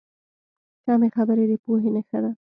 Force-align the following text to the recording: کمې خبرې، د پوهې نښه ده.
کمې 0.85 1.09
خبرې، 1.15 1.43
د 1.49 1.53
پوهې 1.63 1.89
نښه 1.95 2.19
ده. 2.23 2.31